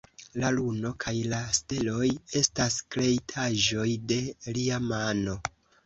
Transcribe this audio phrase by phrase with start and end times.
[0.43, 2.09] La luno kaj la steloj
[2.41, 4.23] estas kreitaĵoj de
[4.59, 5.43] Lia mano.